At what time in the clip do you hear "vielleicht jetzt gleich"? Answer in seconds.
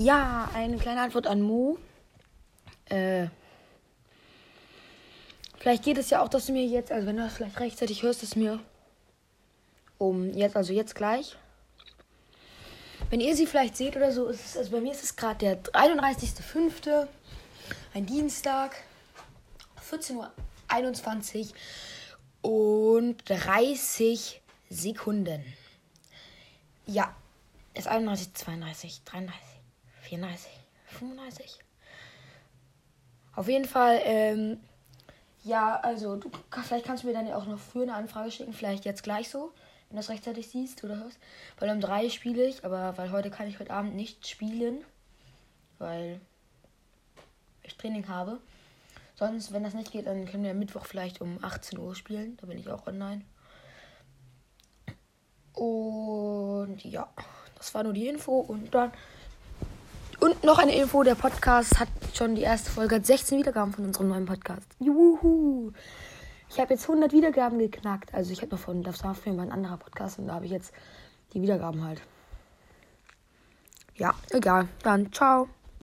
38.52-39.28